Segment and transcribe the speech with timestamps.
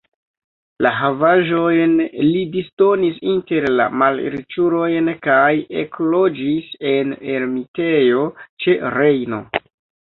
[0.85, 1.93] La havaĵojn
[2.29, 5.53] li disdonis inter la malriĉulojn kaj
[5.85, 8.27] ekloĝis en ermitejo
[8.65, 9.47] ĉe Rejno.